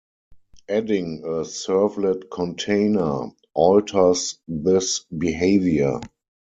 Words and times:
Adding 0.67 1.21
a 1.25 1.43
servlet 1.45 2.31
container 2.31 3.29
alters 3.53 4.39
this 4.47 5.01
behavior. 5.15 6.01